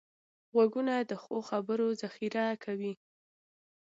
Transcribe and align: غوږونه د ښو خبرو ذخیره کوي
غوږونه 0.53 0.93
د 1.09 1.11
ښو 1.21 1.37
خبرو 1.49 1.87
ذخیره 2.01 2.45
کوي 2.63 2.93